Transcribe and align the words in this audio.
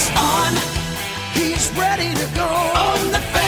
Mike's 0.00 0.16
on. 0.16 0.54
He's 1.34 1.70
ready 1.76 2.14
to 2.14 2.34
go. 2.34 2.46
On 2.46 3.12
the 3.12 3.39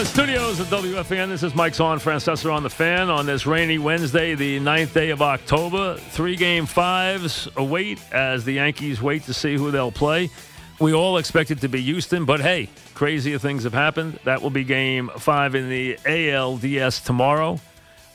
the 0.00 0.06
studios 0.06 0.58
of 0.58 0.66
WFAN, 0.68 1.28
this 1.28 1.42
is 1.42 1.54
Mike's 1.54 1.78
on 1.78 2.00
Francesa 2.00 2.50
on 2.50 2.62
the 2.62 2.70
fan 2.70 3.10
on 3.10 3.26
this 3.26 3.44
rainy 3.44 3.76
Wednesday, 3.76 4.34
the 4.34 4.58
9th 4.58 4.94
day 4.94 5.10
of 5.10 5.20
October. 5.20 5.94
Three 5.94 6.36
game 6.36 6.64
fives 6.64 7.46
await 7.54 8.00
as 8.10 8.46
the 8.46 8.52
Yankees 8.52 9.02
wait 9.02 9.24
to 9.24 9.34
see 9.34 9.56
who 9.56 9.70
they'll 9.70 9.92
play. 9.92 10.30
We 10.80 10.94
all 10.94 11.18
expect 11.18 11.50
it 11.50 11.60
to 11.60 11.68
be 11.68 11.82
Houston, 11.82 12.24
but 12.24 12.40
hey, 12.40 12.70
crazier 12.94 13.38
things 13.38 13.64
have 13.64 13.74
happened. 13.74 14.18
That 14.24 14.40
will 14.40 14.48
be 14.48 14.64
game 14.64 15.10
five 15.18 15.54
in 15.54 15.68
the 15.68 15.98
ALDS 16.06 17.04
tomorrow 17.04 17.60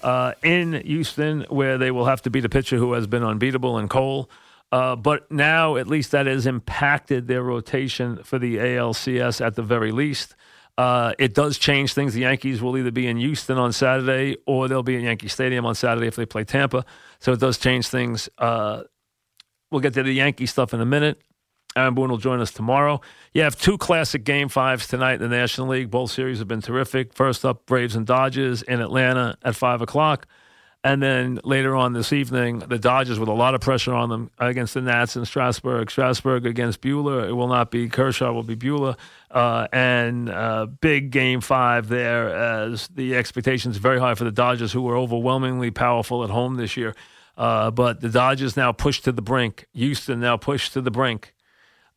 uh, 0.01 0.33
in 0.41 0.73
Houston, 0.73 1.45
where 1.49 1.77
they 1.77 1.91
will 1.91 2.05
have 2.05 2.23
to 2.23 2.31
beat 2.31 2.45
a 2.45 2.49
pitcher 2.49 2.77
who 2.77 2.93
has 2.93 3.05
been 3.05 3.23
unbeatable 3.23 3.77
in 3.77 3.89
Cole. 3.89 4.27
Uh, 4.71 4.95
but 4.95 5.31
now, 5.31 5.75
at 5.75 5.85
least, 5.85 6.09
that 6.13 6.25
has 6.25 6.47
impacted 6.47 7.27
their 7.27 7.43
rotation 7.43 8.23
for 8.23 8.39
the 8.39 8.57
ALCS 8.57 9.39
at 9.39 9.53
the 9.53 9.61
very 9.61 9.91
least. 9.91 10.35
Uh, 10.77 11.13
it 11.17 11.33
does 11.33 11.57
change 11.57 11.93
things. 11.93 12.13
The 12.13 12.21
Yankees 12.21 12.61
will 12.61 12.77
either 12.77 12.91
be 12.91 13.07
in 13.07 13.17
Houston 13.17 13.57
on 13.57 13.71
Saturday 13.71 14.37
or 14.45 14.67
they'll 14.67 14.83
be 14.83 14.95
in 14.95 15.01
Yankee 15.01 15.29
Stadium 15.29 15.65
on 15.65 15.75
Saturday 15.75 16.07
if 16.07 16.15
they 16.15 16.25
play 16.25 16.43
Tampa. 16.43 16.85
So 17.19 17.31
it 17.31 17.39
does 17.39 17.57
change 17.57 17.87
things. 17.87 18.27
Uh, 18.37 18.83
we'll 19.71 19.81
get 19.81 19.93
to 19.93 20.03
the 20.03 20.13
Yankee 20.13 20.45
stuff 20.45 20.73
in 20.73 20.81
a 20.81 20.85
minute. 20.85 21.21
Aaron 21.77 21.93
Boone 21.93 22.09
will 22.09 22.17
join 22.17 22.39
us 22.39 22.51
tomorrow. 22.51 23.01
You 23.33 23.41
have 23.41 23.59
two 23.59 23.77
classic 23.77 24.23
game 24.23 24.47
fives 24.47 24.87
tonight 24.87 25.15
in 25.15 25.29
the 25.29 25.35
National 25.35 25.67
League. 25.67 25.91
Both 25.91 26.11
series 26.11 26.39
have 26.39 26.47
been 26.47 26.61
terrific. 26.61 27.13
First 27.13 27.43
up, 27.43 27.65
Braves 27.65 27.95
and 27.95 28.05
Dodgers 28.05 28.61
in 28.61 28.79
Atlanta 28.79 29.37
at 29.43 29.55
5 29.55 29.81
o'clock. 29.81 30.27
And 30.86 31.02
then 31.02 31.39
later 31.44 31.75
on 31.75 31.94
this 31.94 32.14
evening, 32.14 32.59
the 32.59 32.78
Dodgers 32.78 33.17
with 33.17 33.28
a 33.28 33.33
lot 33.33 33.55
of 33.55 33.61
pressure 33.61 33.91
on 33.91 34.09
them 34.09 34.30
against 34.38 34.75
the 34.75 34.81
Nats 34.81 35.16
in 35.16 35.25
Strasburg. 35.25 35.89
Strasburg 35.89 36.45
against 36.45 36.80
Buehler. 36.80 37.28
It 37.28 37.33
will 37.33 37.47
not 37.47 37.72
be 37.72 37.89
Kershaw, 37.89 38.31
will 38.31 38.44
be 38.44 38.55
Buehler. 38.55 38.95
Uh, 39.31 39.67
and 39.73 40.30
uh, 40.30 40.67
big 40.67 41.09
game 41.09 41.41
five 41.41 41.88
there 41.88 42.30
as 42.30 42.88
the 42.89 43.16
expectations 43.16 43.78
very 43.78 44.00
high 44.00 44.13
for 44.13 44.25
the 44.25 44.31
Dodgers, 44.31 44.72
who 44.72 44.83
were 44.83 44.95
overwhelmingly 44.95 45.72
powerful 45.72 46.23
at 46.23 46.30
home 46.30 46.56
this 46.58 46.78
year. 46.78 46.94
Uh, 47.36 47.72
but 47.72 48.00
the 48.00 48.09
Dodgers 48.09 48.56
now 48.56 48.72
pushed 48.72 49.06
to 49.06 49.12
the 49.12 49.24
brink. 49.24 49.66
Houston 49.74 50.19
now 50.19 50.38
pushed 50.38 50.74
to 50.74 50.81
the 50.81 50.91
brink. 50.91 51.34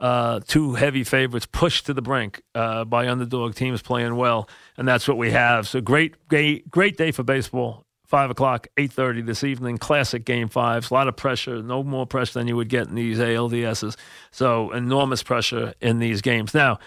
Uh, 0.00 0.40
two 0.46 0.76
heavy 0.76 1.04
favorites 1.04 1.44
pushed 1.44 1.84
to 1.84 1.92
the 1.92 2.00
brink 2.00 2.40
uh, 2.54 2.86
by 2.86 3.06
underdog 3.06 3.54
teams 3.54 3.82
playing 3.82 4.16
well, 4.16 4.48
and 4.78 4.88
that's 4.88 5.06
what 5.06 5.18
we 5.18 5.32
have. 5.32 5.68
So 5.68 5.82
great, 5.82 6.26
great, 6.28 6.70
great 6.70 6.96
day 6.96 7.10
for 7.10 7.22
baseball. 7.22 7.84
Five 8.08 8.30
o'clock, 8.30 8.68
eight 8.78 8.90
thirty 8.90 9.20
this 9.20 9.44
evening. 9.44 9.76
Classic 9.76 10.24
game 10.24 10.48
fives. 10.48 10.90
A 10.90 10.94
lot 10.94 11.08
of 11.08 11.16
pressure. 11.16 11.62
No 11.62 11.82
more 11.82 12.06
pressure 12.06 12.38
than 12.38 12.48
you 12.48 12.56
would 12.56 12.70
get 12.70 12.88
in 12.88 12.94
these 12.94 13.18
ALDSs. 13.18 13.96
So 14.30 14.72
enormous 14.72 15.22
pressure 15.22 15.74
in 15.82 15.98
these 15.98 16.22
games. 16.22 16.54
Now, 16.54 16.78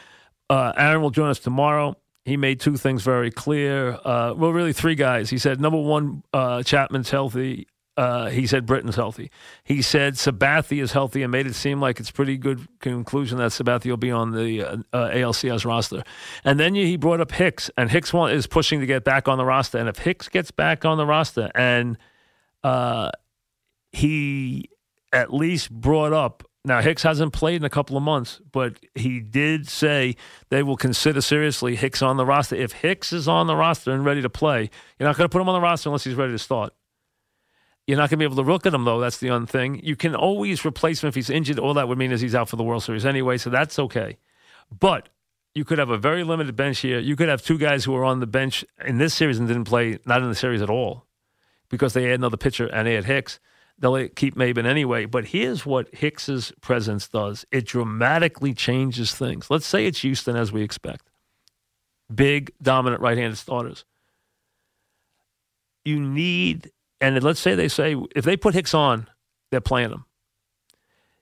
uh, 0.49 0.73
Aaron 0.75 1.03
will 1.03 1.11
join 1.11 1.29
us 1.29 1.37
tomorrow. 1.37 1.95
He 2.25 2.37
made 2.37 2.59
two 2.59 2.75
things 2.75 3.03
very 3.03 3.29
clear. 3.29 3.99
Uh, 4.03 4.33
well, 4.35 4.51
really 4.51 4.73
three 4.73 4.95
guys. 4.95 5.29
He 5.29 5.37
said 5.37 5.61
number 5.61 5.79
one, 5.79 6.23
uh, 6.33 6.63
Chapman's 6.63 7.11
healthy. 7.11 7.67
Uh, 7.97 8.29
he 8.29 8.47
said 8.47 8.65
Britton's 8.65 8.95
healthy. 8.95 9.29
He 9.63 9.81
said 9.81 10.13
Sabathia 10.13 10.81
is 10.81 10.93
healthy 10.93 11.23
and 11.23 11.31
made 11.31 11.45
it 11.45 11.55
seem 11.55 11.81
like 11.81 11.99
it's 11.99 12.09
pretty 12.09 12.37
good 12.37 12.67
conclusion 12.79 13.37
that 13.39 13.51
Sabathia 13.51 13.89
will 13.89 13.97
be 13.97 14.11
on 14.11 14.31
the 14.31 14.63
uh, 14.63 14.77
uh, 14.93 15.09
ALCS 15.09 15.65
roster. 15.65 16.03
And 16.45 16.59
then 16.59 16.73
he 16.73 16.95
brought 16.95 17.19
up 17.19 17.31
Hicks, 17.31 17.69
and 17.77 17.91
Hicks 17.91 18.13
want, 18.13 18.33
is 18.33 18.47
pushing 18.47 18.79
to 18.79 18.85
get 18.85 19.03
back 19.03 19.27
on 19.27 19.37
the 19.37 19.45
roster. 19.45 19.77
And 19.77 19.89
if 19.89 19.97
Hicks 19.97 20.29
gets 20.29 20.51
back 20.51 20.85
on 20.85 20.97
the 20.97 21.05
roster, 21.05 21.51
and 21.53 21.97
uh, 22.63 23.11
he 23.91 24.69
at 25.11 25.33
least 25.33 25.69
brought 25.69 26.13
up 26.13 26.43
now 26.63 26.81
Hicks 26.81 27.01
hasn't 27.03 27.33
played 27.33 27.55
in 27.55 27.65
a 27.65 27.69
couple 27.69 27.97
of 27.97 28.03
months, 28.03 28.39
but 28.51 28.79
he 28.93 29.19
did 29.19 29.67
say 29.67 30.15
they 30.49 30.61
will 30.61 30.77
consider 30.77 31.19
seriously 31.19 31.75
Hicks 31.75 32.01
on 32.01 32.17
the 32.17 32.25
roster. 32.25 32.55
If 32.55 32.71
Hicks 32.73 33.11
is 33.11 33.27
on 33.27 33.47
the 33.47 33.55
roster 33.55 33.91
and 33.91 34.05
ready 34.05 34.21
to 34.21 34.29
play, 34.29 34.69
you're 34.99 35.09
not 35.09 35.17
going 35.17 35.27
to 35.27 35.31
put 35.31 35.41
him 35.41 35.49
on 35.49 35.55
the 35.55 35.61
roster 35.61 35.89
unless 35.89 36.03
he's 36.03 36.15
ready 36.15 36.33
to 36.33 36.39
start. 36.39 36.73
You're 37.91 37.97
not 37.97 38.09
going 38.09 38.11
to 38.11 38.17
be 38.19 38.23
able 38.23 38.41
to 38.41 38.49
look 38.49 38.65
at 38.65 38.73
him, 38.73 38.85
though. 38.85 39.01
That's 39.01 39.17
the 39.17 39.31
one 39.31 39.45
thing. 39.45 39.81
You 39.83 39.97
can 39.97 40.15
always 40.15 40.63
replace 40.63 41.03
him 41.03 41.09
if 41.09 41.15
he's 41.15 41.29
injured. 41.29 41.59
All 41.59 41.73
that 41.73 41.89
would 41.89 41.97
mean 41.97 42.13
is 42.13 42.21
he's 42.21 42.33
out 42.33 42.47
for 42.47 42.55
the 42.55 42.63
World 42.63 42.83
Series 42.83 43.05
anyway, 43.05 43.37
so 43.37 43.49
that's 43.49 43.77
okay. 43.77 44.17
But 44.79 45.09
you 45.53 45.65
could 45.65 45.77
have 45.77 45.89
a 45.89 45.97
very 45.97 46.23
limited 46.23 46.55
bench 46.55 46.79
here. 46.79 46.99
You 46.99 47.17
could 47.17 47.27
have 47.27 47.41
two 47.41 47.57
guys 47.57 47.83
who 47.83 47.93
are 47.93 48.05
on 48.05 48.21
the 48.21 48.27
bench 48.27 48.63
in 48.85 48.97
this 48.97 49.13
series 49.13 49.39
and 49.39 49.47
didn't 49.49 49.65
play, 49.65 49.99
not 50.05 50.21
in 50.21 50.29
the 50.29 50.35
series 50.35 50.61
at 50.61 50.69
all, 50.69 51.05
because 51.67 51.91
they 51.91 52.03
had 52.03 52.13
another 52.13 52.37
pitcher 52.37 52.67
and 52.67 52.87
had 52.87 53.03
Hicks. 53.03 53.41
They'll 53.77 54.07
keep 54.07 54.35
Maybin 54.35 54.65
anyway. 54.65 55.03
But 55.03 55.25
here's 55.25 55.65
what 55.65 55.93
Hicks's 55.93 56.53
presence 56.61 57.09
does 57.09 57.45
it 57.51 57.65
dramatically 57.65 58.53
changes 58.53 59.13
things. 59.13 59.49
Let's 59.49 59.67
say 59.67 59.85
it's 59.85 59.99
Houston 59.99 60.37
as 60.37 60.53
we 60.53 60.61
expect 60.61 61.09
big, 62.15 62.53
dominant 62.61 63.01
right 63.01 63.17
handed 63.17 63.37
starters. 63.37 63.83
You 65.83 65.99
need 65.99 66.71
and 67.01 67.21
let's 67.23 67.39
say 67.39 67.55
they 67.55 67.67
say 67.67 67.95
if 68.15 68.23
they 68.23 68.37
put 68.37 68.53
Hicks 68.53 68.73
on, 68.73 69.07
they're 69.49 69.59
playing 69.59 69.91
him. 69.91 70.05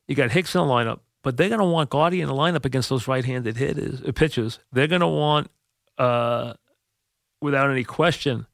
You 0.07 0.15
got 0.15 0.31
Hicks 0.31 0.53
in 0.53 0.61
the 0.61 0.67
lineup, 0.67 0.99
but 1.23 1.37
they're 1.37 1.49
going 1.49 1.59
to 1.59 1.65
want 1.65 1.89
Gardy 1.89 2.21
in 2.21 2.27
the 2.27 2.33
lineup 2.33 2.65
against 2.65 2.89
those 2.89 3.07
right-handed 3.07 3.57
hitters, 3.57 4.01
uh, 4.01 4.11
pitchers. 4.11 4.59
They're 4.71 4.87
going 4.87 5.01
to 5.01 5.07
want, 5.07 5.49
uh, 5.97 6.53
without 7.41 7.71
any 7.71 7.83
question, 7.83 8.45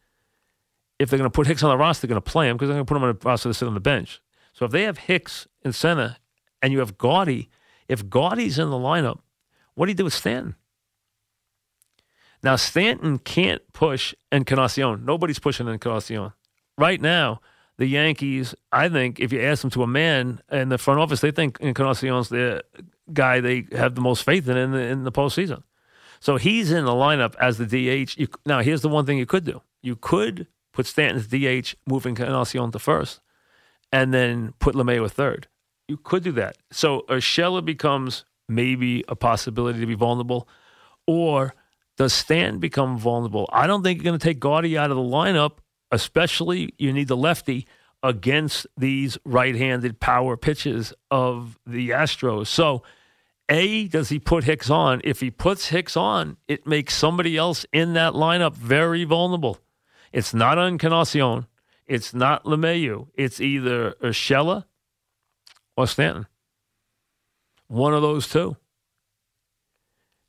if 1.00 1.09
they're 1.09 1.18
going 1.19 1.30
to 1.30 1.34
put 1.35 1.47
Hicks 1.47 1.64
on 1.64 1.72
the 1.72 1.78
roster, 1.78 2.06
they're 2.06 2.14
going 2.14 2.24
to 2.24 2.31
play 2.31 2.47
him 2.47 2.56
because 2.56 2.69
they're 2.69 2.75
going 2.75 2.85
to 2.85 2.90
put 2.90 2.97
him 2.97 3.03
on 3.03 3.18
the 3.19 3.28
roster 3.28 3.50
to 3.50 3.53
sit 3.53 3.68
on 3.68 3.74
the 3.74 3.80
bench. 3.80 4.22
So 4.53 4.66
if 4.66 4.72
they 4.72 4.84
have 4.84 5.00
Hicks 5.00 5.47
in 5.64 5.74
center 5.74 6.18
and 6.62 6.72
you 6.72 6.80
have 6.80 6.97
Gardy, 6.97 7.50
if 7.88 8.09
Gardy's 8.09 8.59
in 8.59 8.69
the 8.69 8.78
lineup, 8.78 9.19
what 9.74 9.88
do 9.88 9.91
you 9.91 9.96
do 9.96 10.06
with 10.06 10.14
Stanton? 10.14 10.56
Now 12.44 12.56
Stanton 12.56 13.18
can't 13.18 13.62
push 13.74 14.14
Encarnacion. 14.31 15.03
Nobody's 15.03 15.40
pushing 15.40 15.68
Encarnacion 15.68 16.31
right 16.78 17.02
now, 17.02 17.41
the 17.78 17.88
Yankees, 17.88 18.56
I 18.72 18.90
think, 18.90 19.19
if 19.19 19.34
you 19.34 19.41
ask 19.41 19.62
them 19.62 19.72
to 19.72 19.84
a 19.84 19.88
man 19.88 20.41
in 20.52 20.69
the 20.69 20.78
front 20.78 21.00
office, 21.00 21.22
they 21.22 21.31
think 21.31 21.59
Encarnacion's 21.59 22.30
the 22.30 22.63
guy 23.13 23.40
they 23.40 23.68
have 23.74 23.96
the 23.96 24.02
most 24.02 24.24
faith 24.24 24.47
in 24.47 24.58
in 24.58 24.72
the, 24.72 24.80
in 24.80 25.03
the 25.03 25.12
postseason. 25.12 25.64
So 26.19 26.38
he's 26.38 26.72
in 26.72 26.85
the 26.85 26.91
lineup 26.91 27.35
as 27.40 27.58
the 27.58 27.66
DH. 27.66 28.17
You, 28.17 28.28
now, 28.46 28.61
here's 28.61 28.82
the 28.82 28.90
one 28.90 29.05
thing 29.05 29.17
you 29.17 29.26
could 29.26 29.46
do: 29.46 29.61
you 29.82 29.96
could 29.96 30.47
put 30.72 30.85
Stanton 30.85 31.22
DH, 31.22 31.76
move 31.85 32.05
Encarnacion 32.05 32.72
to 32.72 32.79
first, 32.79 33.20
and 33.91 34.14
then 34.14 34.53
put 34.59 34.76
LeMahieu 34.76 35.09
third. 35.11 35.47
You 35.88 35.97
could 35.97 36.23
do 36.23 36.32
that. 36.34 36.58
So 36.72 37.05
Urshela 37.09 37.64
becomes 37.64 38.26
maybe 38.47 39.03
a 39.08 39.16
possibility 39.16 39.79
to 39.79 39.85
be 39.85 39.94
vulnerable, 39.94 40.47
or 41.05 41.53
does 41.97 42.14
Stanton 42.14 42.59
become 42.59 42.97
vulnerable? 42.97 43.49
I 43.52 43.67
don't 43.67 43.84
think 43.84 43.97
you're 43.97 44.09
going 44.09 44.20
to 44.20 44.23
take 44.23 44.40
Gardy 44.40 44.78
out 44.78 44.91
of 44.91 44.97
the 44.97 45.03
lineup 45.03 45.58
especially 45.96 46.74
you 46.78 46.92
need 46.92 47.08
the 47.08 47.16
lefty 47.16 47.66
against 48.03 48.68
these 48.78 49.18
right-handed 49.24 50.00
power 50.02 50.36
pitches 50.36 50.94
of 51.09 51.58
the 51.66 51.92
Astros. 51.92 52.47
So, 52.47 52.84
A, 53.50 53.88
does 53.88 54.09
he 54.09 54.20
put 54.20 54.44
Hicks 54.44 54.70
on? 54.70 55.00
If 55.06 55.22
he 55.22 55.32
puts 55.32 55.70
Hicks 55.70 55.96
on, 55.96 56.36
it 56.50 56.68
makes 56.68 56.94
somebody 56.94 57.38
else 57.38 57.66
in 57.72 57.94
that 57.94 58.14
lineup 58.14 58.53
very 58.53 59.06
vulnerable. 59.06 59.58
It's 60.12 60.34
not 60.34 60.58
Encarnacion. 60.58 61.47
It's 61.88 62.14
not 62.14 62.44
LeMahieu. 62.44 63.08
It's 63.16 63.40
either 63.40 63.92
Urshela 64.03 64.66
or 65.78 65.88
Stanton. 65.88 66.28
One 67.68 67.94
of 67.94 68.02
those 68.02 68.28
two. 68.28 68.58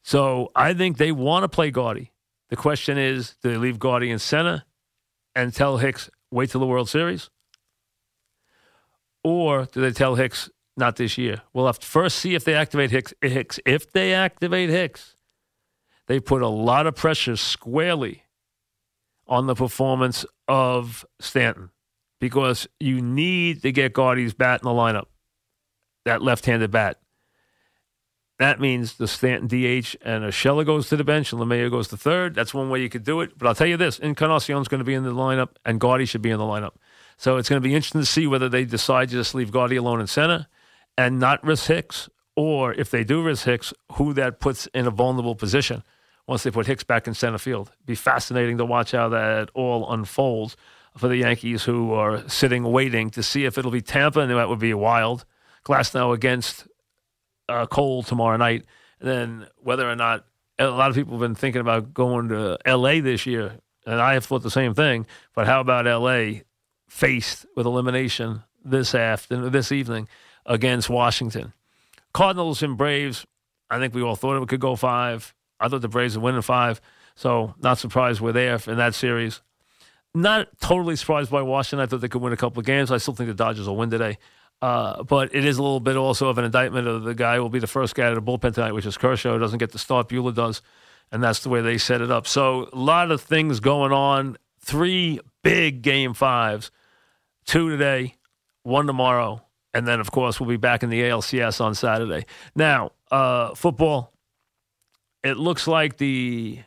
So 0.02 0.52
I 0.54 0.74
think 0.74 0.96
they 0.96 1.10
want 1.10 1.42
to 1.42 1.48
play 1.48 1.72
Gardy. 1.72 2.12
The 2.50 2.56
question 2.56 2.96
is, 2.96 3.34
do 3.42 3.50
they 3.50 3.56
leave 3.56 3.80
Gardy 3.80 4.10
in 4.10 4.20
center 4.20 4.62
and 5.36 5.54
tell 5.54 5.76
Hicks 5.76 6.10
wait 6.32 6.50
till 6.50 6.60
the 6.60 6.66
World 6.66 6.88
Series, 6.88 7.30
or 9.22 9.66
do 9.66 9.80
they 9.80 9.92
tell 9.92 10.16
Hicks 10.16 10.50
not 10.76 10.96
this 10.96 11.16
year? 11.16 11.42
We'll 11.52 11.66
have 11.66 11.78
to 11.78 11.86
first 11.86 12.18
see 12.18 12.34
if 12.34 12.44
they 12.44 12.54
activate 12.54 12.90
Hicks. 12.90 13.14
Hicks. 13.20 13.60
If 13.64 13.92
they 13.92 14.14
activate 14.14 14.70
Hicks, 14.70 15.14
they 16.08 16.18
put 16.18 16.42
a 16.42 16.48
lot 16.48 16.86
of 16.86 16.96
pressure 16.96 17.36
squarely 17.36 18.24
on 19.28 19.46
the 19.46 19.54
performance 19.54 20.24
of 20.48 21.04
Stanton 21.20 21.70
because 22.20 22.66
you 22.80 23.02
need 23.02 23.62
to 23.62 23.72
get 23.72 23.92
Gardy's 23.92 24.32
bat 24.32 24.62
in 24.62 24.64
the 24.64 24.74
lineup, 24.74 25.06
that 26.04 26.22
left-handed 26.22 26.70
bat. 26.70 26.98
That 28.38 28.60
means 28.60 28.94
the 28.94 29.08
Stanton 29.08 29.48
DH 29.48 29.96
and 30.02 30.24
Urshela 30.24 30.66
goes 30.66 30.88
to 30.90 30.96
the 30.96 31.04
bench 31.04 31.32
and 31.32 31.40
LeMahieu 31.40 31.70
goes 31.70 31.88
to 31.88 31.96
third. 31.96 32.34
That's 32.34 32.52
one 32.52 32.68
way 32.68 32.82
you 32.82 32.90
could 32.90 33.04
do 33.04 33.22
it. 33.22 33.38
But 33.38 33.48
I'll 33.48 33.54
tell 33.54 33.66
you 33.66 33.78
this: 33.78 33.98
Encarnacion's 33.98 34.68
going 34.68 34.80
to 34.80 34.84
be 34.84 34.94
in 34.94 35.04
the 35.04 35.12
lineup, 35.12 35.50
and 35.64 35.80
Gardy 35.80 36.04
should 36.04 36.22
be 36.22 36.30
in 36.30 36.38
the 36.38 36.44
lineup. 36.44 36.74
So 37.16 37.38
it's 37.38 37.48
going 37.48 37.62
to 37.62 37.66
be 37.66 37.74
interesting 37.74 38.02
to 38.02 38.06
see 38.06 38.26
whether 38.26 38.48
they 38.48 38.64
decide 38.64 39.08
to 39.08 39.14
just 39.14 39.34
leave 39.34 39.50
Gardy 39.50 39.76
alone 39.76 40.00
in 40.00 40.06
center 40.06 40.46
and 40.98 41.18
not 41.18 41.42
risk 41.42 41.66
Hicks, 41.66 42.10
or 42.34 42.74
if 42.74 42.90
they 42.90 43.04
do 43.04 43.22
risk 43.22 43.46
Hicks, 43.46 43.72
who 43.92 44.12
that 44.12 44.38
puts 44.38 44.66
in 44.68 44.86
a 44.86 44.90
vulnerable 44.90 45.34
position 45.34 45.82
once 46.26 46.42
they 46.42 46.50
put 46.50 46.66
Hicks 46.66 46.84
back 46.84 47.06
in 47.06 47.14
center 47.14 47.38
field. 47.38 47.68
It'd 47.68 47.86
be 47.86 47.94
fascinating 47.94 48.58
to 48.58 48.66
watch 48.66 48.92
how 48.92 49.08
that 49.08 49.50
all 49.54 49.90
unfolds 49.90 50.56
for 50.96 51.08
the 51.08 51.16
Yankees, 51.16 51.64
who 51.64 51.92
are 51.92 52.26
sitting 52.28 52.64
waiting 52.64 53.10
to 53.10 53.22
see 53.22 53.44
if 53.44 53.56
it'll 53.56 53.70
be 53.70 53.82
Tampa, 53.82 54.20
and 54.20 54.30
that 54.30 54.48
would 54.48 54.58
be 54.58 54.74
wild. 54.74 55.24
Glasnow 55.64 56.14
against 56.14 56.66
uh, 57.48 57.66
tomorrow 58.02 58.36
night. 58.36 58.64
And 59.00 59.08
then 59.08 59.46
whether 59.58 59.88
or 59.88 59.96
not 59.96 60.24
a 60.58 60.68
lot 60.68 60.90
of 60.90 60.96
people 60.96 61.12
have 61.14 61.20
been 61.20 61.34
thinking 61.34 61.60
about 61.60 61.92
going 61.92 62.28
to 62.28 62.58
L.A. 62.64 63.00
this 63.00 63.26
year, 63.26 63.58
and 63.84 64.00
I 64.00 64.14
have 64.14 64.24
thought 64.24 64.42
the 64.42 64.50
same 64.50 64.74
thing. 64.74 65.06
But 65.34 65.46
how 65.46 65.60
about 65.60 65.86
L.A. 65.86 66.44
faced 66.88 67.46
with 67.54 67.66
elimination 67.66 68.42
this 68.64 68.94
afternoon, 68.94 69.52
this 69.52 69.70
evening 69.70 70.08
against 70.46 70.88
Washington? 70.88 71.52
Cardinals 72.12 72.62
and 72.62 72.76
Braves. 72.76 73.26
I 73.68 73.78
think 73.78 73.94
we 73.94 74.02
all 74.02 74.16
thought 74.16 74.40
it 74.40 74.48
could 74.48 74.60
go 74.60 74.76
five. 74.76 75.34
I 75.60 75.68
thought 75.68 75.82
the 75.82 75.88
Braves 75.88 76.16
would 76.16 76.24
win 76.24 76.34
in 76.34 76.42
five, 76.42 76.80
so 77.14 77.54
not 77.60 77.78
surprised 77.78 78.20
we're 78.20 78.32
there 78.32 78.58
in 78.66 78.76
that 78.76 78.94
series. 78.94 79.40
Not 80.14 80.48
totally 80.60 80.96
surprised 80.96 81.30
by 81.30 81.42
Washington. 81.42 81.80
I 81.80 81.86
thought 81.86 82.00
they 82.00 82.08
could 82.08 82.22
win 82.22 82.32
a 82.32 82.38
couple 82.38 82.60
of 82.60 82.66
games. 82.66 82.90
I 82.90 82.96
still 82.96 83.14
think 83.14 83.28
the 83.28 83.34
Dodgers 83.34 83.68
will 83.68 83.76
win 83.76 83.90
today. 83.90 84.16
Uh, 84.62 85.02
but 85.02 85.34
it 85.34 85.44
is 85.44 85.58
a 85.58 85.62
little 85.62 85.80
bit 85.80 85.96
also 85.96 86.28
of 86.28 86.38
an 86.38 86.44
indictment 86.44 86.88
of 86.88 87.04
the 87.04 87.14
guy 87.14 87.36
who 87.36 87.42
will 87.42 87.50
be 87.50 87.58
the 87.58 87.66
first 87.66 87.94
guy 87.94 88.08
to 88.08 88.14
the 88.14 88.22
bullpen 88.22 88.54
tonight, 88.54 88.72
which 88.72 88.86
is 88.86 88.96
Kershaw. 88.96 89.38
Doesn't 89.38 89.58
get 89.58 89.72
the 89.72 89.78
start, 89.78 90.08
Buehler 90.08 90.34
does, 90.34 90.62
and 91.12 91.22
that's 91.22 91.40
the 91.40 91.48
way 91.48 91.60
they 91.60 91.78
set 91.78 92.00
it 92.00 92.10
up. 92.10 92.26
So 92.26 92.68
a 92.72 92.76
lot 92.76 93.10
of 93.10 93.20
things 93.20 93.60
going 93.60 93.92
on. 93.92 94.38
Three 94.60 95.20
big 95.44 95.82
game 95.82 96.14
fives, 96.14 96.70
two 97.44 97.68
today, 97.68 98.16
one 98.62 98.86
tomorrow, 98.86 99.42
and 99.74 99.86
then 99.86 100.00
of 100.00 100.10
course 100.10 100.40
we'll 100.40 100.48
be 100.48 100.56
back 100.56 100.82
in 100.82 100.90
the 100.90 101.02
ALCS 101.02 101.60
on 101.60 101.74
Saturday. 101.74 102.24
Now, 102.54 102.92
uh, 103.10 103.54
football. 103.54 104.12
It 105.22 105.36
looks 105.36 105.66
like 105.66 105.96
the 105.96 106.60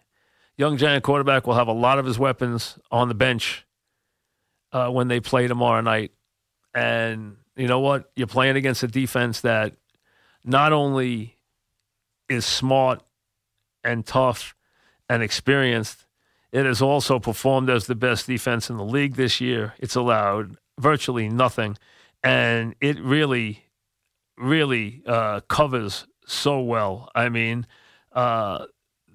young 0.57 0.77
giant 0.77 1.03
quarterback 1.03 1.47
will 1.47 1.56
have 1.56 1.69
a 1.69 1.74
lot 1.74 1.97
of 1.97 2.06
his 2.06 2.19
weapons 2.19 2.77
on 2.91 3.07
the 3.07 3.13
bench 3.15 3.65
uh, 4.74 4.89
when 4.89 5.07
they 5.07 5.19
play 5.19 5.47
tomorrow 5.47 5.81
night, 5.81 6.12
and 6.74 7.38
you 7.59 7.67
know 7.67 7.81
what? 7.81 8.09
You're 8.15 8.27
playing 8.27 8.56
against 8.56 8.83
a 8.83 8.88
defense 8.88 9.41
that 9.41 9.73
not 10.45 10.71
only 10.71 11.35
is 12.29 12.45
smart 12.45 13.03
and 13.83 14.06
tough 14.06 14.56
and 15.09 15.21
experienced, 15.21 16.06
it 16.53 16.65
has 16.65 16.81
also 16.81 17.19
performed 17.19 17.69
as 17.69 17.85
the 17.85 17.95
best 17.95 18.27
defense 18.27 18.69
in 18.69 18.77
the 18.77 18.85
league 18.85 19.15
this 19.15 19.41
year. 19.41 19.73
It's 19.77 19.95
allowed 19.95 20.56
virtually 20.79 21.27
nothing, 21.27 21.77
and 22.23 22.75
it 22.79 22.97
really, 23.01 23.65
really 24.38 25.03
uh, 25.05 25.41
covers 25.41 26.07
so 26.25 26.62
well. 26.62 27.12
I 27.13 27.27
mean, 27.27 27.67
uh, 28.13 28.67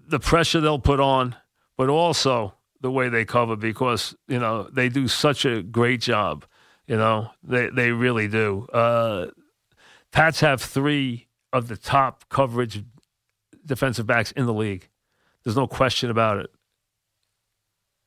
the 0.06 0.20
pressure 0.20 0.60
they'll 0.60 0.78
put 0.78 1.00
on, 1.00 1.34
but 1.78 1.88
also 1.88 2.54
the 2.82 2.90
way 2.90 3.08
they 3.08 3.24
cover 3.24 3.56
because 3.56 4.14
you 4.28 4.38
know 4.38 4.64
they 4.64 4.90
do 4.90 5.08
such 5.08 5.46
a 5.46 5.62
great 5.62 6.02
job 6.02 6.44
you 6.86 6.96
know, 6.96 7.30
they 7.42 7.68
they 7.70 7.90
really 7.92 8.28
do. 8.28 8.66
Uh, 8.72 9.26
Pats 10.12 10.40
have 10.40 10.60
three 10.60 11.28
of 11.52 11.68
the 11.68 11.76
top 11.76 12.28
coverage 12.28 12.82
defensive 13.64 14.06
backs 14.06 14.32
in 14.32 14.46
the 14.46 14.52
league. 14.52 14.88
There's 15.42 15.56
no 15.56 15.66
question 15.66 16.10
about 16.10 16.38
it. 16.38 16.50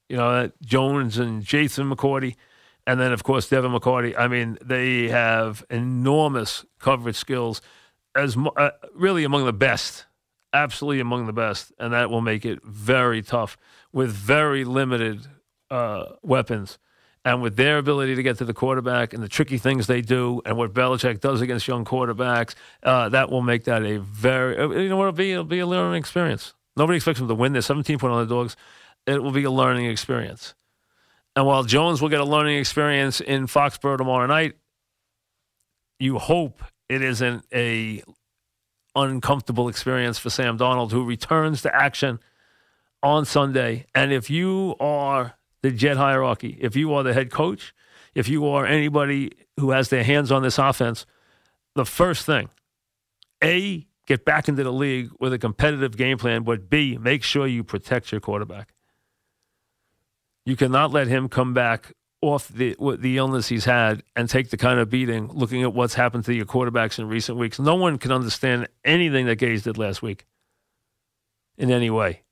You 0.09 0.17
know, 0.17 0.51
Jones 0.61 1.17
and 1.17 1.43
Jason 1.43 1.89
McCourty, 1.89 2.35
and 2.85 2.99
then 2.99 3.11
of 3.11 3.23
course 3.23 3.49
Devin 3.49 3.71
McCourty. 3.71 4.15
I 4.17 4.27
mean, 4.27 4.57
they 4.63 5.09
have 5.09 5.65
enormous 5.69 6.65
coverage 6.79 7.17
skills, 7.17 7.61
as 8.15 8.37
uh, 8.55 8.69
really 8.93 9.23
among 9.23 9.45
the 9.45 9.53
best, 9.53 10.05
absolutely 10.53 11.01
among 11.01 11.25
the 11.25 11.33
best, 11.33 11.73
and 11.79 11.93
that 11.93 12.09
will 12.09 12.21
make 12.21 12.45
it 12.45 12.63
very 12.63 13.21
tough 13.21 13.57
with 13.91 14.11
very 14.11 14.63
limited 14.63 15.27
uh, 15.69 16.05
weapons 16.21 16.77
and 17.27 17.41
with 17.41 17.57
their 17.57 17.77
ability 17.77 18.15
to 18.15 18.23
get 18.23 18.37
to 18.37 18.45
the 18.45 18.53
quarterback 18.53 19.13
and 19.13 19.21
the 19.21 19.27
tricky 19.27 19.57
things 19.57 19.85
they 19.85 19.99
do 19.99 20.41
and 20.45 20.55
what 20.55 20.73
Belichick 20.73 21.19
does 21.19 21.41
against 21.41 21.67
young 21.67 21.83
quarterbacks, 21.83 22.55
uh, 22.83 23.09
that 23.09 23.29
will 23.29 23.41
make 23.41 23.65
that 23.65 23.83
a 23.83 23.99
very, 23.99 24.57
uh, 24.57 24.69
you 24.69 24.87
know 24.87 24.95
what, 24.95 25.07
it'll 25.07 25.11
be, 25.11 25.31
it'll 25.33 25.43
be 25.43 25.59
a 25.59 25.67
learning 25.67 25.99
experience. 25.99 26.53
Nobody 26.77 26.95
expects 26.95 27.19
them 27.19 27.27
to 27.27 27.35
win. 27.35 27.51
They're 27.51 27.61
17 27.61 27.99
point 27.99 28.13
underdogs. 28.13 28.55
It 29.05 29.21
will 29.21 29.33
be 29.33 29.43
a 29.43 29.51
learning 29.51 29.87
experience. 29.87 30.55
And 31.35 31.45
while 31.45 31.65
Jones 31.65 32.01
will 32.01 32.07
get 32.07 32.21
a 32.21 32.25
learning 32.25 32.59
experience 32.59 33.19
in 33.19 33.47
Foxborough 33.47 33.97
tomorrow 33.97 34.25
night, 34.25 34.53
you 35.99 36.19
hope 36.19 36.63
it 36.87 37.01
isn't 37.01 37.43
a 37.53 38.03
uncomfortable 38.95 39.67
experience 39.67 40.17
for 40.17 40.29
Sam 40.29 40.57
Darnold, 40.57 40.91
who 40.91 41.03
returns 41.03 41.61
to 41.63 41.75
action 41.75 42.19
on 43.03 43.25
Sunday. 43.25 43.85
And 43.93 44.13
if 44.13 44.29
you 44.29 44.77
are 44.79 45.36
the 45.61 45.71
jet 45.71 45.97
hierarchy. 45.97 46.57
If 46.59 46.75
you 46.75 46.93
are 46.93 47.03
the 47.03 47.13
head 47.13 47.31
coach, 47.31 47.73
if 48.15 48.27
you 48.27 48.47
are 48.47 48.65
anybody 48.65 49.31
who 49.59 49.71
has 49.71 49.89
their 49.89 50.03
hands 50.03 50.31
on 50.31 50.43
this 50.43 50.57
offense, 50.57 51.05
the 51.75 51.85
first 51.85 52.25
thing, 52.25 52.49
A, 53.43 53.87
get 54.05 54.25
back 54.25 54.47
into 54.47 54.63
the 54.63 54.71
league 54.71 55.11
with 55.19 55.33
a 55.33 55.39
competitive 55.39 55.97
game 55.97 56.17
plan, 56.17 56.43
but 56.43 56.69
B, 56.69 56.97
make 56.97 57.23
sure 57.23 57.45
you 57.45 57.63
protect 57.63 58.11
your 58.11 58.21
quarterback. 58.21 58.73
You 60.45 60.55
cannot 60.55 60.91
let 60.91 61.07
him 61.07 61.27
come 61.27 61.53
back 61.53 61.93
off 62.21 62.47
the 62.47 62.75
the 62.97 63.17
illness 63.17 63.47
he's 63.47 63.65
had 63.65 64.01
and 64.15 64.27
take 64.27 64.49
the 64.49 64.57
kind 64.57 64.79
of 64.79 64.89
beating 64.89 65.27
looking 65.27 65.61
at 65.61 65.73
what's 65.73 65.93
happened 65.93 66.25
to 66.25 66.33
your 66.33 66.45
quarterbacks 66.45 66.97
in 66.97 67.07
recent 67.07 67.37
weeks. 67.37 67.59
No 67.59 67.75
one 67.75 67.99
can 67.99 68.11
understand 68.11 68.67
anything 68.83 69.27
that 69.27 69.37
Gase 69.37 69.63
did 69.63 69.77
last 69.77 70.01
week 70.01 70.25
in 71.57 71.69
any 71.69 71.91
way 71.91 72.23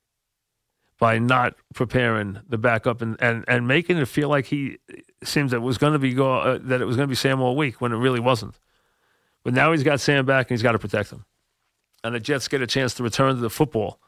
by 0.98 1.18
not 1.18 1.54
preparing 1.74 2.40
the 2.48 2.58
backup 2.58 3.02
and, 3.02 3.16
and, 3.20 3.44
and 3.48 3.68
making 3.68 3.98
it 3.98 4.06
feel 4.06 4.28
like 4.28 4.46
he 4.46 4.78
seems 5.22 5.50
that 5.50 5.58
it 5.58 5.60
was 5.60 5.78
going 5.78 5.92
to 5.92 5.98
be 5.98 6.14
go, 6.14 6.38
uh, 6.38 6.58
that 6.62 6.80
it 6.80 6.86
was 6.86 6.96
going 6.96 7.06
to 7.06 7.10
be 7.10 7.16
Sam 7.16 7.40
all 7.40 7.56
week 7.56 7.80
when 7.80 7.92
it 7.92 7.96
really 7.96 8.20
wasn't. 8.20 8.58
But 9.44 9.54
now 9.54 9.72
he's 9.72 9.82
got 9.82 10.00
Sam 10.00 10.24
back 10.24 10.50
and 10.50 10.56
he's 10.56 10.62
got 10.62 10.72
to 10.72 10.78
protect 10.78 11.12
him. 11.12 11.24
And 12.02 12.14
the 12.14 12.20
Jets 12.20 12.48
get 12.48 12.62
a 12.62 12.66
chance 12.66 12.94
to 12.94 13.02
return 13.02 13.34
to 13.34 13.40
the 13.40 13.50
football 13.50 14.00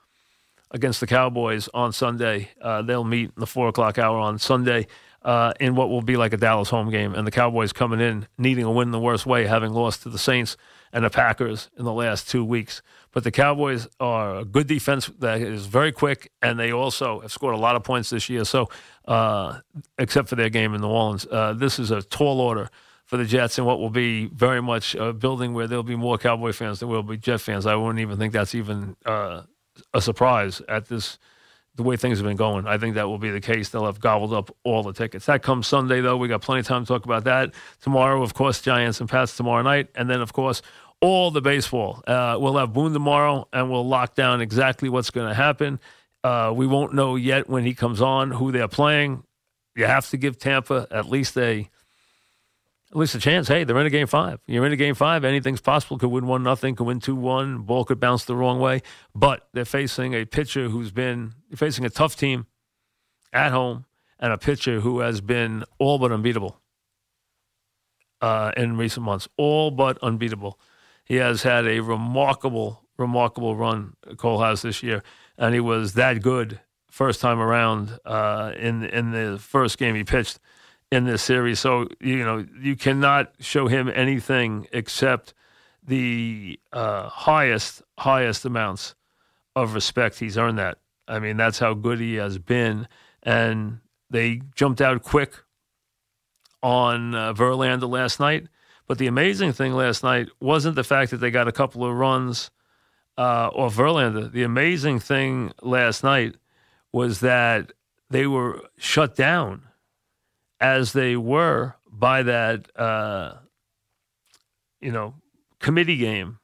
against 0.70 1.00
the 1.00 1.06
Cowboys 1.06 1.68
on 1.74 1.92
Sunday. 1.92 2.50
Uh, 2.60 2.82
they'll 2.82 3.04
meet 3.04 3.30
in 3.36 3.40
the 3.40 3.46
four 3.46 3.68
o'clock 3.68 3.98
hour 3.98 4.18
on 4.18 4.38
Sunday 4.38 4.86
uh, 5.22 5.52
in 5.60 5.74
what 5.74 5.90
will 5.90 6.02
be 6.02 6.16
like 6.16 6.32
a 6.32 6.36
Dallas 6.36 6.70
home 6.70 6.90
game. 6.90 7.14
And 7.14 7.26
the 7.26 7.30
Cowboys 7.30 7.72
coming 7.72 8.00
in 8.00 8.26
needing 8.36 8.64
a 8.64 8.70
win 8.70 8.90
the 8.90 9.00
worst 9.00 9.26
way, 9.26 9.46
having 9.46 9.72
lost 9.72 10.02
to 10.04 10.08
the 10.08 10.18
Saints 10.18 10.56
and 10.92 11.04
the 11.04 11.10
Packers 11.10 11.70
in 11.76 11.84
the 11.84 11.92
last 11.92 12.28
two 12.28 12.44
weeks. 12.44 12.82
But 13.18 13.24
the 13.24 13.32
Cowboys 13.32 13.88
are 13.98 14.38
a 14.38 14.44
good 14.44 14.68
defense 14.68 15.10
that 15.18 15.40
is 15.40 15.66
very 15.66 15.90
quick, 15.90 16.30
and 16.40 16.56
they 16.56 16.70
also 16.70 17.18
have 17.18 17.32
scored 17.32 17.52
a 17.52 17.58
lot 17.58 17.74
of 17.74 17.82
points 17.82 18.10
this 18.10 18.28
year. 18.28 18.44
So, 18.44 18.68
uh, 19.06 19.58
except 19.98 20.28
for 20.28 20.36
their 20.36 20.50
game 20.50 20.72
in 20.72 20.82
New 20.82 20.86
Orleans, 20.86 21.26
uh, 21.26 21.52
this 21.52 21.80
is 21.80 21.90
a 21.90 22.00
tall 22.00 22.40
order 22.40 22.70
for 23.06 23.16
the 23.16 23.24
Jets 23.24 23.58
and 23.58 23.66
what 23.66 23.80
will 23.80 23.90
be 23.90 24.26
very 24.26 24.62
much 24.62 24.94
a 24.94 25.12
building 25.12 25.52
where 25.52 25.66
there'll 25.66 25.82
be 25.82 25.96
more 25.96 26.16
Cowboy 26.16 26.52
fans 26.52 26.78
than 26.78 26.90
will 26.90 27.02
be 27.02 27.16
Jet 27.16 27.40
fans. 27.40 27.66
I 27.66 27.74
wouldn't 27.74 27.98
even 27.98 28.18
think 28.18 28.32
that's 28.32 28.54
even 28.54 28.94
uh, 29.04 29.42
a 29.92 30.00
surprise 30.00 30.62
at 30.68 30.86
this 30.86 31.18
the 31.74 31.82
way 31.82 31.96
things 31.96 32.18
have 32.18 32.26
been 32.26 32.36
going. 32.36 32.68
I 32.68 32.78
think 32.78 32.96
that 32.96 33.08
will 33.08 33.18
be 33.18 33.30
the 33.30 33.40
case. 33.40 33.68
They'll 33.70 33.86
have 33.86 34.00
gobbled 34.00 34.32
up 34.32 34.54
all 34.64 34.82
the 34.84 34.92
tickets. 34.92 35.26
That 35.26 35.42
comes 35.42 35.66
Sunday, 35.66 36.00
though. 36.00 36.16
We 36.16 36.26
got 36.26 36.42
plenty 36.42 36.60
of 36.60 36.66
time 36.66 36.84
to 36.84 36.88
talk 36.88 37.04
about 37.04 37.24
that. 37.24 37.54
Tomorrow, 37.80 38.22
of 38.22 38.34
course, 38.34 38.60
Giants 38.60 39.00
and 39.00 39.08
Pats 39.08 39.36
tomorrow 39.36 39.62
night. 39.62 39.88
And 39.94 40.10
then, 40.10 40.20
of 40.20 40.32
course, 40.32 40.60
all 41.00 41.30
the 41.30 41.40
baseball. 41.40 42.02
Uh, 42.06 42.36
we'll 42.38 42.56
have 42.56 42.72
Boone 42.72 42.92
tomorrow, 42.92 43.48
and 43.52 43.70
we'll 43.70 43.86
lock 43.86 44.14
down 44.14 44.40
exactly 44.40 44.88
what's 44.88 45.10
going 45.10 45.28
to 45.28 45.34
happen. 45.34 45.80
Uh, 46.24 46.52
we 46.54 46.66
won't 46.66 46.94
know 46.94 47.16
yet 47.16 47.48
when 47.48 47.64
he 47.64 47.74
comes 47.74 48.00
on 48.00 48.30
who 48.30 48.52
they're 48.52 48.68
playing. 48.68 49.22
You 49.76 49.86
have 49.86 50.08
to 50.10 50.16
give 50.16 50.38
Tampa 50.38 50.88
at 50.90 51.08
least 51.08 51.36
a 51.38 51.68
at 52.90 52.96
least 52.96 53.14
a 53.14 53.20
chance. 53.20 53.48
Hey, 53.48 53.64
they're 53.64 53.78
in 53.78 53.86
a 53.86 53.90
game 53.90 54.06
five. 54.06 54.40
You're 54.46 54.64
in 54.66 54.72
a 54.72 54.76
game 54.76 54.94
five. 54.94 55.24
Anything's 55.24 55.60
possible. 55.60 55.98
Could 55.98 56.10
win 56.10 56.26
one 56.26 56.42
nothing. 56.42 56.74
Could 56.74 56.86
win 56.86 57.00
two 57.00 57.14
one. 57.14 57.58
Ball 57.58 57.84
could 57.84 58.00
bounce 58.00 58.24
the 58.24 58.34
wrong 58.34 58.60
way. 58.60 58.82
But 59.14 59.46
they're 59.52 59.64
facing 59.64 60.14
a 60.14 60.24
pitcher 60.24 60.68
who's 60.68 60.90
been 60.90 61.34
facing 61.54 61.84
a 61.84 61.90
tough 61.90 62.16
team 62.16 62.46
at 63.32 63.52
home 63.52 63.84
and 64.18 64.32
a 64.32 64.38
pitcher 64.38 64.80
who 64.80 65.00
has 65.00 65.20
been 65.20 65.64
all 65.78 65.98
but 65.98 66.10
unbeatable 66.10 66.58
uh, 68.20 68.52
in 68.56 68.76
recent 68.76 69.04
months. 69.04 69.28
All 69.36 69.70
but 69.70 69.98
unbeatable. 70.02 70.58
He 71.08 71.16
has 71.16 71.42
had 71.42 71.66
a 71.66 71.80
remarkable, 71.80 72.84
remarkable 72.98 73.56
run. 73.56 73.94
Cole 74.18 74.40
has 74.42 74.60
this 74.62 74.82
year, 74.82 75.02
and 75.38 75.54
he 75.54 75.60
was 75.60 75.94
that 75.94 76.20
good 76.22 76.60
first 76.90 77.20
time 77.20 77.40
around 77.40 77.98
uh, 78.04 78.52
in 78.56 78.84
in 78.84 79.12
the 79.12 79.38
first 79.38 79.78
game 79.78 79.94
he 79.94 80.04
pitched 80.04 80.38
in 80.92 81.04
this 81.04 81.22
series. 81.22 81.60
So 81.60 81.88
you 82.00 82.24
know 82.24 82.46
you 82.60 82.76
cannot 82.76 83.32
show 83.40 83.68
him 83.68 83.90
anything 83.94 84.68
except 84.72 85.32
the 85.82 86.60
uh, 86.72 87.08
highest 87.08 87.82
highest 87.98 88.44
amounts 88.44 88.94
of 89.56 89.74
respect. 89.74 90.18
He's 90.18 90.36
earned 90.36 90.58
that. 90.58 90.78
I 91.08 91.18
mean, 91.20 91.38
that's 91.38 91.58
how 91.58 91.72
good 91.72 92.00
he 92.00 92.16
has 92.16 92.36
been, 92.36 92.86
and 93.22 93.80
they 94.10 94.42
jumped 94.54 94.82
out 94.82 95.02
quick 95.02 95.32
on 96.62 97.14
uh, 97.14 97.32
Verlander 97.32 97.88
last 97.88 98.20
night. 98.20 98.48
But 98.88 98.96
the 98.96 99.06
amazing 99.06 99.52
thing 99.52 99.74
last 99.74 100.02
night 100.02 100.28
wasn't 100.40 100.74
the 100.74 100.82
fact 100.82 101.10
that 101.10 101.18
they 101.18 101.30
got 101.30 101.46
a 101.46 101.52
couple 101.52 101.84
of 101.84 101.94
runs 101.94 102.50
uh, 103.18 103.50
off 103.52 103.76
Verlander. 103.76 104.32
The 104.32 104.44
amazing 104.44 104.98
thing 104.98 105.52
last 105.60 106.02
night 106.02 106.36
was 106.90 107.20
that 107.20 107.72
they 108.08 108.26
were 108.26 108.62
shut 108.78 109.14
down 109.14 109.62
as 110.58 110.94
they 110.94 111.16
were 111.16 111.74
by 111.86 112.22
that, 112.22 112.74
uh, 112.80 113.34
you 114.80 114.90
know, 114.90 115.14
committee 115.60 115.98
game 115.98 116.38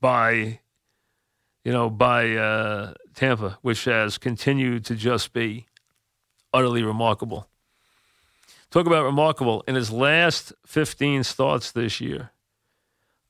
by, 0.00 0.60
you 1.62 1.72
know, 1.72 1.90
by 1.90 2.30
uh, 2.36 2.94
Tampa, 3.14 3.58
which 3.60 3.84
has 3.84 4.16
continued 4.16 4.86
to 4.86 4.94
just 4.94 5.34
be 5.34 5.66
utterly 6.54 6.82
remarkable. 6.82 7.48
Talk 8.70 8.86
about 8.86 9.04
remarkable. 9.04 9.62
In 9.68 9.74
his 9.74 9.90
last 9.90 10.52
15 10.66 11.24
starts 11.24 11.72
this 11.72 12.00
year, 12.00 12.30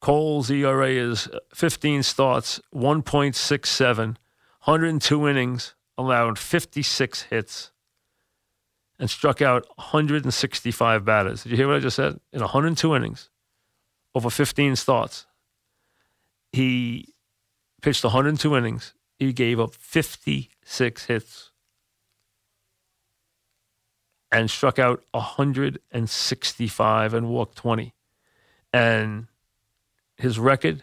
Cole's 0.00 0.50
ERA 0.50 0.90
is 0.90 1.28
uh, 1.28 1.38
15 1.54 2.02
starts, 2.02 2.60
1.67, 2.74 3.96
102 3.96 5.28
innings, 5.28 5.74
allowed 5.96 6.38
56 6.38 7.22
hits, 7.22 7.70
and 8.98 9.08
struck 9.08 9.40
out 9.40 9.66
165 9.76 11.04
batters. 11.04 11.42
Did 11.42 11.52
you 11.52 11.56
hear 11.56 11.68
what 11.68 11.76
I 11.76 11.80
just 11.80 11.96
said? 11.96 12.20
In 12.32 12.40
102 12.40 12.94
innings, 12.94 13.30
over 14.14 14.30
15 14.30 14.76
starts, 14.76 15.26
he 16.52 17.14
pitched 17.80 18.04
102 18.04 18.56
innings. 18.56 18.94
He 19.18 19.32
gave 19.32 19.58
up 19.58 19.74
56 19.74 21.04
hits 21.06 21.50
and 24.34 24.50
struck 24.50 24.78
out 24.80 25.04
165 25.12 27.14
and 27.14 27.28
walked 27.28 27.56
20. 27.56 27.94
And 28.72 29.28
his 30.16 30.40
record 30.40 30.82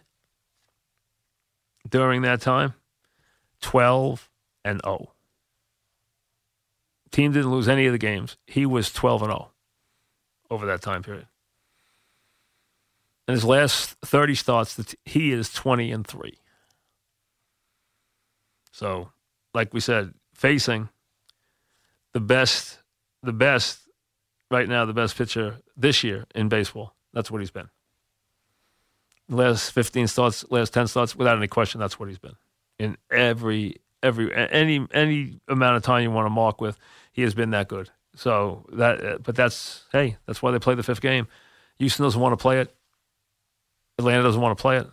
during 1.87 2.21
that 2.21 2.39
time 2.39 2.75
12 3.59 4.29
and 4.63 4.79
0. 4.85 5.11
Team 7.11 7.33
didn't 7.33 7.51
lose 7.51 7.67
any 7.67 7.87
of 7.87 7.91
the 7.91 7.97
games. 7.97 8.37
He 8.47 8.65
was 8.65 8.93
12 8.93 9.23
and 9.23 9.31
0 9.31 9.51
over 10.49 10.65
that 10.65 10.81
time 10.81 11.03
period. 11.03 11.27
In 13.27 13.33
his 13.33 13.43
last 13.43 13.97
30 14.05 14.33
starts, 14.35 14.95
he 15.03 15.33
is 15.33 15.51
20 15.51 15.91
and 15.91 16.07
3. 16.07 16.37
So, 18.71 19.11
like 19.53 19.73
we 19.73 19.81
said, 19.81 20.13
facing 20.33 20.87
the 22.13 22.21
best 22.21 22.77
the 23.23 23.33
best 23.33 23.79
right 24.49 24.67
now, 24.67 24.85
the 24.85 24.93
best 24.93 25.17
pitcher 25.17 25.57
this 25.77 26.03
year 26.03 26.25
in 26.35 26.49
baseball. 26.49 26.95
That's 27.13 27.31
what 27.31 27.41
he's 27.41 27.51
been. 27.51 27.69
Last 29.29 29.71
15 29.71 30.07
starts, 30.07 30.45
last 30.51 30.73
10 30.73 30.87
starts, 30.87 31.15
without 31.15 31.37
any 31.37 31.47
question, 31.47 31.79
that's 31.79 31.99
what 31.99 32.09
he's 32.09 32.19
been. 32.19 32.35
In 32.77 32.97
every, 33.09 33.77
every, 34.03 34.33
any, 34.35 34.85
any 34.93 35.39
amount 35.47 35.77
of 35.77 35.83
time 35.83 36.03
you 36.03 36.11
want 36.11 36.25
to 36.25 36.31
mark 36.31 36.59
with, 36.59 36.77
he 37.13 37.21
has 37.21 37.33
been 37.33 37.51
that 37.51 37.67
good. 37.67 37.89
So 38.15 38.65
that, 38.73 39.05
uh, 39.05 39.17
but 39.19 39.35
that's, 39.35 39.85
hey, 39.91 40.17
that's 40.25 40.41
why 40.41 40.51
they 40.51 40.59
play 40.59 40.75
the 40.75 40.83
fifth 40.83 41.01
game. 41.01 41.27
Houston 41.77 42.03
doesn't 42.03 42.19
want 42.19 42.33
to 42.33 42.41
play 42.41 42.59
it. 42.59 42.75
Atlanta 43.97 44.23
doesn't 44.23 44.41
want 44.41 44.57
to 44.57 44.61
play 44.61 44.77
it. 44.77 44.87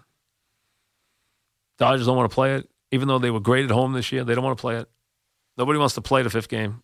Dodgers 1.79 2.07
don't 2.07 2.17
want 2.17 2.31
to 2.31 2.35
play 2.35 2.57
it. 2.57 2.69
Even 2.91 3.09
though 3.09 3.19
they 3.19 3.31
were 3.31 3.41
great 3.41 3.65
at 3.65 3.71
home 3.71 3.93
this 3.93 4.13
year, 4.13 4.25
they 4.25 4.35
don't 4.35 4.45
want 4.45 4.57
to 4.57 4.61
play 4.61 4.77
it. 4.77 4.89
Nobody 5.57 5.79
wants 5.79 5.95
to 5.95 6.01
play 6.01 6.23
the 6.23 6.31
fifth 6.31 6.49
game. 6.49 6.83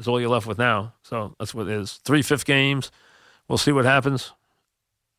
That's 0.00 0.08
all 0.08 0.18
you're 0.18 0.30
left 0.30 0.46
with 0.46 0.56
now. 0.56 0.94
So 1.02 1.34
that's 1.38 1.54
what 1.54 1.68
it 1.68 1.74
is. 1.74 2.00
Three 2.04 2.22
fifth 2.22 2.46
games. 2.46 2.90
We'll 3.48 3.58
see 3.58 3.70
what 3.70 3.84
happens. 3.84 4.32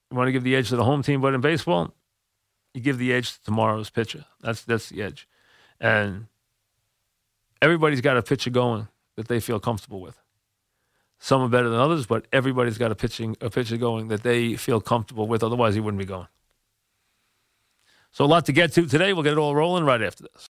You 0.09 0.17
want 0.17 0.27
to 0.27 0.31
give 0.31 0.43
the 0.43 0.55
edge 0.55 0.69
to 0.69 0.75
the 0.75 0.83
home 0.83 1.03
team, 1.03 1.21
but 1.21 1.35
in 1.35 1.41
baseball, 1.41 1.93
you 2.73 2.81
give 2.81 2.97
the 2.97 3.13
edge 3.13 3.33
to 3.33 3.43
tomorrow's 3.43 3.91
pitcher. 3.91 4.25
That's 4.39 4.63
that's 4.63 4.89
the 4.89 5.03
edge. 5.03 5.27
And 5.79 6.25
everybody's 7.61 8.01
got 8.01 8.17
a 8.17 8.23
pitcher 8.23 8.49
going 8.49 8.87
that 9.17 9.27
they 9.27 9.39
feel 9.39 9.59
comfortable 9.59 10.01
with. 10.01 10.17
Some 11.19 11.43
are 11.43 11.47
better 11.47 11.69
than 11.69 11.79
others, 11.79 12.07
but 12.07 12.25
everybody's 12.33 12.79
got 12.79 12.91
a 12.91 12.95
pitching 12.95 13.37
a 13.39 13.51
pitcher 13.51 13.77
going 13.77 14.07
that 14.07 14.23
they 14.23 14.55
feel 14.55 14.81
comfortable 14.81 15.27
with. 15.27 15.43
Otherwise, 15.43 15.75
he 15.75 15.79
wouldn't 15.79 15.99
be 15.99 16.05
going. 16.05 16.27
So 18.09 18.25
a 18.25 18.31
lot 18.35 18.47
to 18.47 18.51
get 18.51 18.73
to 18.73 18.87
today. 18.87 19.13
We'll 19.13 19.21
get 19.21 19.33
it 19.33 19.37
all 19.37 19.53
rolling 19.53 19.85
right 19.85 20.01
after 20.01 20.23
this. 20.23 20.49